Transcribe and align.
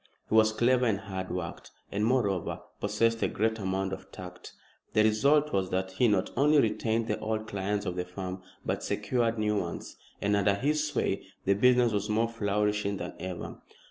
He 0.29 0.33
was 0.33 0.51
clever 0.51 0.87
and 0.87 1.01
hard 1.01 1.29
worked, 1.29 1.69
and, 1.91 2.03
moreover, 2.03 2.61
possessed 2.79 3.21
a 3.21 3.27
great 3.27 3.59
amount 3.59 3.93
of 3.93 4.11
tact. 4.11 4.53
The 4.93 5.03
result 5.03 5.53
was 5.53 5.69
that 5.69 5.91
he 5.91 6.07
not 6.07 6.31
only 6.35 6.59
retained 6.59 7.05
the 7.07 7.19
old 7.19 7.47
clients 7.47 7.85
of 7.85 7.95
the 7.95 8.05
firm, 8.05 8.41
but 8.65 8.81
secured 8.83 9.37
new 9.37 9.59
ones, 9.59 9.97
and 10.19 10.35
under 10.35 10.55
his 10.55 10.87
sway 10.87 11.27
the 11.45 11.53
business 11.53 11.91
was 11.93 12.09
more 12.09 12.27
flourishing 12.27 12.97
than 12.97 13.13
ever. 13.19 13.61